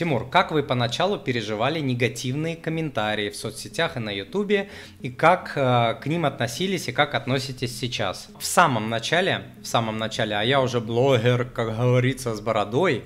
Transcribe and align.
Тимур, 0.00 0.30
как 0.30 0.50
вы 0.50 0.62
поначалу 0.62 1.18
переживали 1.18 1.78
негативные 1.78 2.56
комментарии 2.56 3.28
в 3.28 3.36
соцсетях 3.36 3.98
и 3.98 4.00
на 4.00 4.08
Ютубе, 4.08 4.70
и 5.02 5.10
как 5.10 5.52
э, 5.56 5.94
к 6.00 6.06
ним 6.06 6.24
относились 6.24 6.88
и 6.88 6.92
как 6.92 7.14
относитесь 7.14 7.78
сейчас? 7.78 8.30
В 8.38 8.46
самом 8.46 8.88
начале, 8.88 9.42
в 9.62 9.66
самом 9.66 9.98
начале, 9.98 10.36
а 10.36 10.42
я 10.42 10.62
уже 10.62 10.80
блогер, 10.80 11.44
как 11.44 11.76
говорится, 11.76 12.34
с 12.34 12.40
бородой, 12.40 13.04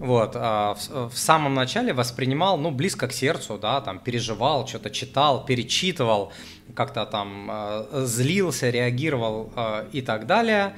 вот, 0.00 0.32
а 0.34 0.74
в, 0.74 1.10
в 1.10 1.16
самом 1.16 1.54
начале 1.54 1.92
воспринимал, 1.92 2.58
ну, 2.58 2.72
близко 2.72 3.06
к 3.06 3.12
сердцу, 3.12 3.56
да, 3.56 3.80
там, 3.80 4.00
переживал, 4.00 4.66
что-то 4.66 4.90
читал, 4.90 5.44
перечитывал, 5.44 6.32
как-то 6.74 7.06
там 7.06 7.48
э, 7.48 8.02
злился, 8.04 8.68
реагировал 8.68 9.52
э, 9.54 9.86
и 9.92 10.02
так 10.02 10.26
далее. 10.26 10.74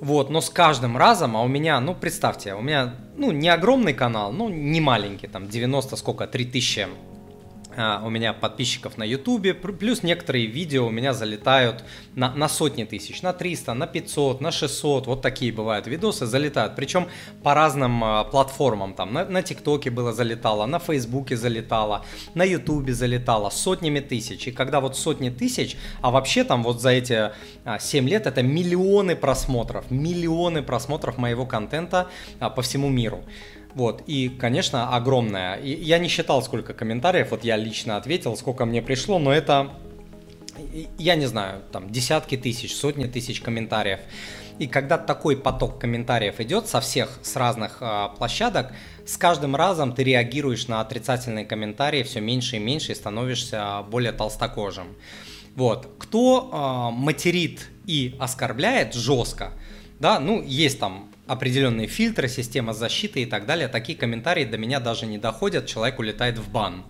Вот, 0.00 0.30
но 0.30 0.40
с 0.40 0.48
каждым 0.48 0.96
разом, 0.96 1.36
а 1.36 1.42
у 1.42 1.48
меня, 1.48 1.78
ну, 1.80 1.94
представьте, 1.94 2.54
у 2.54 2.62
меня, 2.62 2.94
ну, 3.16 3.32
не 3.32 3.50
огромный 3.50 3.92
канал, 3.92 4.32
ну, 4.32 4.48
не 4.48 4.80
маленький, 4.80 5.26
там, 5.26 5.46
90, 5.46 5.96
сколько, 5.96 6.26
3000 6.26 6.80
а, 6.80 6.88
у 8.04 8.10
меня 8.10 8.32
подписчиков 8.32 8.98
на 8.98 9.04
ютубе, 9.04 9.54
плюс 9.54 10.02
некоторые 10.02 10.46
видео 10.46 10.86
у 10.86 10.90
меня 10.90 11.12
залетают 11.12 11.84
на, 12.14 12.34
на 12.34 12.48
сотни 12.48 12.84
тысяч, 12.84 13.22
на 13.22 13.32
300, 13.32 13.74
на 13.74 13.86
500, 13.86 14.40
на 14.40 14.50
600, 14.50 15.06
вот 15.06 15.22
такие 15.22 15.52
бывают 15.52 15.86
видосы, 15.86 16.26
залетают, 16.26 16.76
причем 16.76 17.08
по 17.42 17.54
разным 17.54 18.02
а, 18.04 18.24
платформам, 18.24 18.94
там. 18.94 19.12
На, 19.12 19.42
ТикТоке 19.42 19.90
было 19.90 20.12
залетало, 20.12 20.66
на 20.66 20.78
Фейсбуке 20.78 21.36
залетало, 21.36 22.04
на 22.34 22.44
ютубе 22.44 22.92
залетало, 22.92 23.50
сотнями 23.50 24.00
тысяч, 24.00 24.48
и 24.48 24.52
когда 24.52 24.80
вот 24.80 24.96
сотни 24.96 25.30
тысяч, 25.30 25.76
а 26.02 26.10
вообще 26.10 26.44
там 26.44 26.62
вот 26.62 26.80
за 26.80 26.90
эти 26.90 27.30
а, 27.64 27.78
7 27.78 28.08
лет 28.08 28.26
это 28.26 28.42
миллионы 28.42 29.16
просмотров, 29.16 29.90
миллионы 29.90 30.62
просмотров 30.62 31.18
моего 31.18 31.46
контента 31.46 32.08
а, 32.38 32.50
по 32.50 32.62
всему 32.62 32.88
миру, 32.88 33.24
вот, 33.74 34.02
и, 34.06 34.28
конечно, 34.28 34.94
огромная. 34.94 35.56
И 35.56 35.72
я 35.72 35.98
не 35.98 36.08
считал, 36.08 36.42
сколько 36.42 36.74
комментариев, 36.74 37.30
вот 37.30 37.44
я 37.44 37.56
лично 37.56 37.96
ответил, 37.96 38.36
сколько 38.36 38.64
мне 38.64 38.82
пришло, 38.82 39.18
но 39.18 39.32
это, 39.32 39.70
я 40.98 41.14
не 41.14 41.26
знаю, 41.26 41.62
там 41.72 41.90
десятки 41.90 42.36
тысяч, 42.36 42.74
сотни 42.74 43.06
тысяч 43.06 43.40
комментариев. 43.40 44.00
И 44.58 44.66
когда 44.66 44.98
такой 44.98 45.38
поток 45.38 45.78
комментариев 45.80 46.38
идет 46.40 46.66
со 46.66 46.82
всех, 46.82 47.18
с 47.22 47.34
разных 47.36 47.78
э, 47.80 48.08
площадок, 48.18 48.74
с 49.06 49.16
каждым 49.16 49.56
разом 49.56 49.94
ты 49.94 50.04
реагируешь 50.04 50.68
на 50.68 50.82
отрицательные 50.82 51.46
комментарии 51.46 52.02
все 52.02 52.20
меньше 52.20 52.56
и 52.56 52.58
меньше 52.58 52.92
и 52.92 52.94
становишься 52.94 53.82
более 53.90 54.12
толстокожим. 54.12 54.96
Вот. 55.54 55.88
Кто 55.98 56.50
э, 56.92 56.94
материт 56.94 57.68
и 57.86 58.14
оскорбляет 58.20 58.92
жестко, 58.92 59.52
да, 60.00 60.18
ну, 60.18 60.42
есть 60.42 60.80
там 60.80 61.10
определенные 61.26 61.86
фильтры, 61.86 62.26
система 62.26 62.72
защиты 62.72 63.22
и 63.22 63.26
так 63.26 63.46
далее. 63.46 63.68
Такие 63.68 63.96
комментарии 63.96 64.46
до 64.46 64.56
меня 64.56 64.80
даже 64.80 65.06
не 65.06 65.18
доходят, 65.18 65.66
человек 65.66 65.98
улетает 65.98 66.38
в 66.38 66.50
бан 66.50 66.84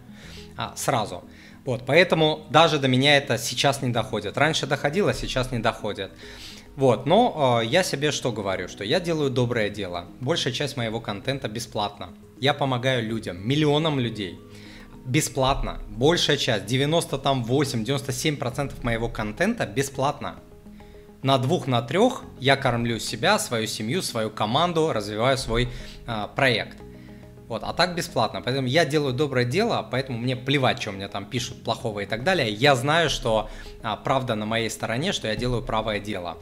а, 0.57 0.73
сразу. 0.77 1.25
Вот, 1.65 1.85
поэтому 1.85 2.47
даже 2.51 2.79
до 2.79 2.87
меня 2.87 3.17
это 3.17 3.37
сейчас 3.37 3.83
не 3.83 3.91
доходит. 3.91 4.39
Раньше 4.39 4.67
доходило, 4.67 5.13
сейчас 5.13 5.51
не 5.51 5.59
доходит. 5.59 6.13
Вот, 6.77 7.05
но 7.05 7.63
э, 7.63 7.67
я 7.67 7.83
себе 7.83 8.13
что 8.13 8.31
говорю, 8.31 8.69
что 8.69 8.85
я 8.85 9.01
делаю 9.01 9.29
доброе 9.29 9.71
дело. 9.71 10.07
Большая 10.21 10.53
часть 10.53 10.77
моего 10.77 11.01
контента 11.01 11.49
бесплатно. 11.49 12.11
Я 12.39 12.55
помогаю 12.55 13.05
людям, 13.05 13.45
миллионам 13.47 13.99
людей. 13.99 14.39
Бесплатно. 15.05 15.83
Большая 15.89 16.37
часть, 16.37 16.67
98-97% 16.67 18.85
моего 18.85 19.09
контента 19.09 19.67
бесплатно 19.67 20.39
на 21.23 21.39
двух, 21.39 21.67
на 21.67 21.83
трех 21.83 22.23
я 22.39 22.57
кормлю 22.57 22.99
себя, 22.99 23.39
свою 23.39 23.67
семью, 23.67 24.03
свою 24.03 24.31
команду, 24.31 24.93
развиваю 24.93 25.37
свой 25.39 25.69
э, 26.07 26.29
проект. 26.35 26.79
Вот, 27.51 27.65
а 27.65 27.73
так 27.73 27.97
бесплатно. 27.97 28.43
Поэтому 28.43 28.69
я 28.69 28.85
делаю 28.85 29.13
доброе 29.13 29.45
дело, 29.45 29.87
поэтому 29.91 30.19
мне 30.19 30.37
плевать, 30.37 30.81
что 30.81 30.93
мне 30.93 31.09
там 31.09 31.27
пишут 31.27 31.65
плохого 31.65 31.99
и 31.99 32.07
так 32.07 32.23
далее. 32.23 32.49
Я 32.49 32.77
знаю, 32.77 33.11
что 33.11 33.51
а, 33.83 33.97
правда 33.97 34.37
на 34.37 34.47
моей 34.47 34.71
стороне, 34.71 35.11
что 35.13 35.27
я 35.27 35.35
делаю 35.35 35.61
правое 35.61 35.99
дело. 35.99 36.39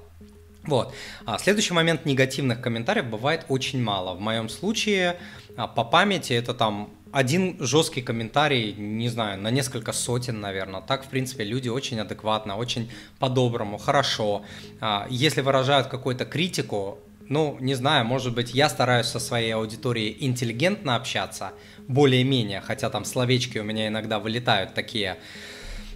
Вот. 0.65 0.93
А 1.25 1.39
следующий 1.39 1.73
момент 1.73 2.05
негативных 2.05 2.61
комментариев 2.61 3.07
бывает 3.07 3.47
очень 3.49 3.83
мало. 3.83 4.15
В 4.15 4.21
моем 4.21 4.51
случае 4.51 5.17
а, 5.57 5.67
по 5.67 5.83
памяти 5.83 6.35
это 6.35 6.53
там 6.53 6.91
один 7.13 7.57
жесткий 7.61 8.03
комментарий, 8.03 8.75
не 8.75 9.09
знаю, 9.09 9.41
на 9.41 9.51
несколько 9.51 9.93
сотен, 9.93 10.41
наверное. 10.41 10.81
Так, 10.81 11.05
в 11.05 11.09
принципе, 11.09 11.45
люди 11.45 11.69
очень 11.69 11.99
адекватно, 12.01 12.57
очень 12.57 12.91
по-доброму, 13.19 13.79
хорошо. 13.79 14.45
А, 14.81 15.07
если 15.09 15.41
выражают 15.41 15.89
какую-то 15.89 16.25
критику, 16.25 16.99
ну, 17.29 17.57
не 17.61 17.75
знаю, 17.75 18.05
может 18.05 18.35
быть, 18.35 18.55
я 18.55 18.69
стараюсь 18.69 19.07
со 19.07 19.21
своей 19.21 19.53
аудиторией 19.53 20.17
интеллигентно 20.21 20.97
общаться, 20.97 21.53
более-менее, 21.89 22.61
хотя 22.61 22.91
там 22.91 23.05
словечки 23.05 23.59
у 23.59 23.65
меня 23.65 23.89
иногда 23.89 24.19
вылетают 24.19 24.75
такие, 24.75 25.19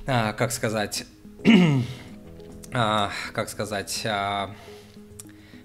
а, 0.07 0.33
как 0.33 0.53
сказать, 0.53 1.05
а, 2.73 3.11
как 3.35 3.49
сказать, 3.51 4.07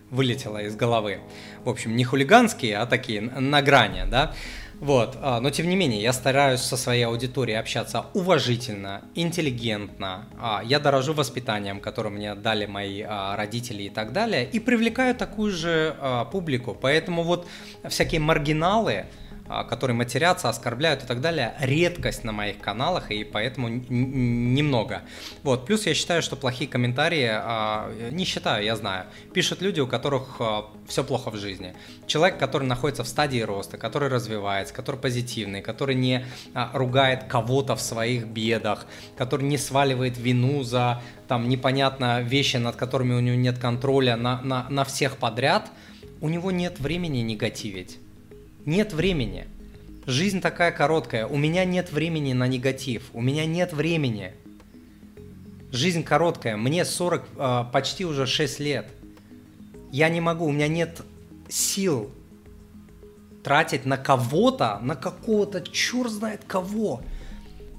вылетело 0.10 0.62
из 0.64 0.76
головы. 0.76 1.20
В 1.64 1.70
общем, 1.70 1.96
не 1.96 2.04
хулиганские, 2.04 2.78
а 2.78 2.86
такие 2.86 3.22
на 3.22 3.62
грани, 3.62 4.10
да. 4.10 4.34
Вот, 4.80 5.18
а, 5.22 5.40
но 5.40 5.50
тем 5.50 5.70
не 5.70 5.76
менее, 5.76 6.02
я 6.02 6.14
стараюсь 6.14 6.62
со 6.62 6.78
своей 6.78 7.04
аудиторией 7.04 7.60
общаться 7.60 8.06
уважительно, 8.14 9.02
интеллигентно. 9.16 10.28
А, 10.40 10.62
я 10.64 10.80
дорожу 10.80 11.14
воспитанием, 11.14 11.80
которое 11.80 12.10
мне 12.10 12.36
дали 12.36 12.66
мои 12.68 13.02
а, 13.02 13.36
родители 13.36 13.84
и 13.84 13.90
так 13.90 14.14
далее, 14.14 14.46
и 14.46 14.60
привлекаю 14.60 15.16
такую 15.16 15.52
же 15.52 15.96
публику. 16.32 16.78
Поэтому 16.80 17.24
вот 17.24 17.48
всякие 17.88 18.22
маргиналы, 18.22 19.06
которые 19.48 19.96
матерятся, 19.96 20.50
оскорбляют 20.50 21.04
и 21.04 21.08
так 21.08 21.22
далее, 21.22 21.56
редкость 21.60 22.24
на 22.24 22.32
моих 22.32 22.60
каналах, 22.60 23.12
и 23.12 23.24
поэтому 23.24 23.70
немного. 23.70 25.02
Вот, 25.44 25.66
плюс 25.66 25.86
я 25.86 25.94
считаю, 25.94 26.22
что 26.22 26.36
плохие 26.36 26.70
комментарии, 26.70 27.30
а, 27.32 27.92
не 28.12 28.26
считаю, 28.26 28.64
я 28.64 28.76
знаю, 28.76 29.06
пишут 29.34 29.62
люди, 29.62 29.80
у 29.80 29.88
которых 29.88 30.38
а, 30.40 30.66
все 30.88 31.04
плохо 31.04 31.32
в 31.32 31.38
жизни. 31.38 31.74
Человек, 32.08 32.38
который 32.38 32.68
находится 32.68 33.04
в 33.04 33.08
стадии 33.08 33.42
роста, 33.42 33.78
который 33.78 34.10
развивается, 34.10 34.74
который 34.74 35.00
позитивный, 35.00 35.62
который 35.62 35.96
не 35.96 36.26
ругает 36.74 37.26
кого-то 37.26 37.76
в 37.76 37.82
своих 37.82 38.28
бедах, 38.28 38.86
который 39.18 39.48
не 39.48 39.58
сваливает 39.58 40.18
вину 40.18 40.64
за 40.64 41.02
там 41.28 41.50
непонятно 41.50 42.22
вещи, 42.22 42.58
над 42.58 42.76
которыми 42.76 43.14
у 43.14 43.20
него 43.20 43.36
нет 43.36 43.58
контроля 43.60 44.16
на, 44.16 44.42
на, 44.42 44.68
на 44.70 44.84
всех 44.84 45.18
подряд, 45.18 45.70
у 46.22 46.30
него 46.30 46.52
нет 46.52 46.80
времени 46.80 47.20
негативить 47.20 48.00
нет 48.68 48.94
времени. 48.94 49.48
Жизнь 50.06 50.42
такая 50.42 50.72
короткая. 50.72 51.26
У 51.26 51.38
меня 51.38 51.66
нет 51.66 51.92
времени 51.92 52.34
на 52.34 52.48
негатив. 52.48 53.10
У 53.14 53.22
меня 53.22 53.46
нет 53.46 53.74
времени. 53.74 54.34
Жизнь 55.72 56.04
короткая. 56.04 56.58
Мне 56.58 56.86
40, 56.86 57.24
а, 57.38 57.64
почти 57.64 58.06
уже 58.06 58.28
6 58.28 58.60
лет. 58.60 58.88
Я 59.92 60.10
не 60.10 60.22
могу, 60.22 60.46
у 60.46 60.52
меня 60.52 60.68
нет 60.68 61.02
сил 61.50 62.12
тратить 63.44 63.86
на 63.86 63.98
кого-то, 63.98 64.80
на 64.82 64.96
какого-то, 64.96 65.62
черт 65.62 66.12
знает 66.12 66.42
кого, 66.46 67.02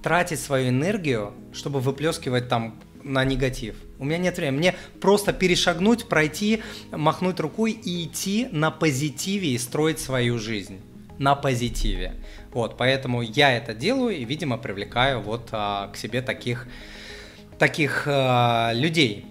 тратить 0.02 0.40
свою 0.40 0.70
энергию, 0.70 1.34
чтобы 1.52 1.80
выплескивать 1.80 2.48
там 2.48 2.80
на 3.02 3.24
негатив. 3.24 3.76
У 3.98 4.04
меня 4.04 4.18
нет 4.18 4.36
времени. 4.36 4.58
Мне 4.58 4.74
просто 5.00 5.32
перешагнуть, 5.32 6.08
пройти, 6.08 6.62
махнуть 6.90 7.40
рукой 7.40 7.72
и 7.72 8.04
идти 8.04 8.48
на 8.52 8.70
позитиве 8.70 9.50
и 9.50 9.58
строить 9.58 9.98
свою 9.98 10.38
жизнь 10.38 10.80
на 11.18 11.34
позитиве. 11.34 12.14
Вот, 12.52 12.76
поэтому 12.76 13.22
я 13.22 13.56
это 13.56 13.74
делаю 13.74 14.16
и, 14.16 14.24
видимо, 14.24 14.56
привлекаю 14.56 15.20
вот 15.20 15.48
а, 15.52 15.88
к 15.88 15.96
себе 15.96 16.22
таких, 16.22 16.66
таких 17.58 18.04
а, 18.06 18.72
людей. 18.72 19.26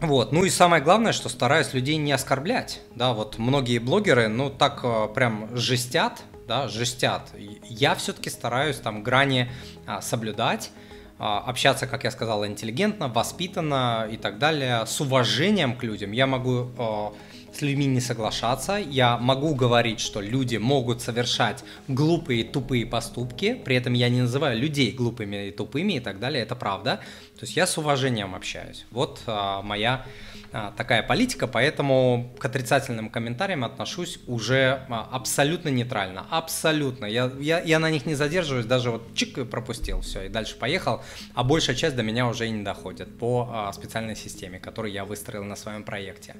Вот, 0.00 0.32
ну 0.32 0.44
и 0.44 0.50
самое 0.50 0.82
главное, 0.82 1.12
что 1.12 1.28
стараюсь 1.28 1.74
людей 1.74 1.96
не 1.96 2.12
оскорблять, 2.12 2.80
да, 2.94 3.12
вот 3.12 3.36
многие 3.38 3.78
блогеры, 3.78 4.28
ну 4.28 4.48
так 4.48 4.80
а, 4.84 5.08
прям 5.08 5.56
жестят, 5.56 6.22
да, 6.46 6.68
жестят. 6.68 7.32
Я 7.64 7.94
все-таки 7.94 8.30
стараюсь 8.30 8.76
там 8.76 9.02
грани 9.02 9.50
а, 9.86 10.00
соблюдать, 10.00 10.70
общаться, 11.18 11.86
как 11.86 12.04
я 12.04 12.10
сказал, 12.10 12.46
интеллигентно, 12.46 13.08
воспитанно 13.08 14.08
и 14.10 14.16
так 14.16 14.38
далее, 14.38 14.86
с 14.86 15.00
уважением 15.00 15.76
к 15.76 15.82
людям. 15.82 16.12
Я 16.12 16.26
могу 16.26 16.70
а, 16.78 17.12
с 17.52 17.62
людьми 17.62 17.86
не 17.86 18.00
соглашаться, 18.00 18.76
я 18.76 19.16
могу 19.18 19.54
говорить, 19.54 20.00
что 20.00 20.20
люди 20.20 20.56
могут 20.56 21.02
совершать 21.02 21.64
глупые 21.88 22.44
тупые 22.44 22.86
поступки, 22.86 23.54
при 23.54 23.76
этом 23.76 23.92
я 23.92 24.08
не 24.08 24.22
называю 24.22 24.58
людей 24.58 24.92
глупыми 24.92 25.48
и 25.48 25.50
тупыми 25.50 25.94
и 25.94 26.00
так 26.00 26.18
далее, 26.20 26.42
это 26.42 26.54
правда. 26.54 27.00
То 27.38 27.44
есть 27.44 27.56
я 27.56 27.66
с 27.66 27.78
уважением 27.78 28.34
общаюсь. 28.34 28.84
Вот 28.90 29.22
а, 29.26 29.62
моя 29.62 30.04
а, 30.50 30.72
такая 30.72 31.02
политика, 31.02 31.46
поэтому 31.46 32.34
к 32.38 32.44
отрицательным 32.44 33.10
комментариям 33.10 33.64
отношусь 33.64 34.18
уже 34.26 34.86
а, 34.88 35.08
абсолютно 35.12 35.68
нейтрально, 35.68 36.26
абсолютно. 36.30 37.04
Я, 37.04 37.30
я, 37.38 37.60
я 37.60 37.78
на 37.78 37.90
них 37.90 38.06
не 38.06 38.14
задерживаюсь, 38.14 38.66
даже 38.66 38.90
вот 38.90 39.14
чик 39.14 39.48
пропустил, 39.50 40.00
все, 40.00 40.22
и 40.22 40.28
дальше 40.28 40.56
поехал, 40.56 41.02
а 41.34 41.44
большая 41.44 41.76
часть 41.76 41.96
до 41.96 42.02
меня 42.02 42.26
уже 42.26 42.46
и 42.46 42.50
не 42.50 42.64
доходит 42.64 43.18
по 43.18 43.48
а, 43.52 43.72
специальной 43.72 44.16
системе, 44.16 44.58
которую 44.58 44.92
я 44.92 45.04
выстроил 45.04 45.44
на 45.44 45.54
своем 45.54 45.84
проекте. 45.84 46.34